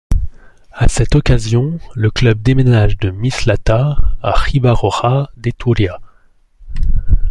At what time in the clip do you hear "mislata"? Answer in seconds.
3.11-3.97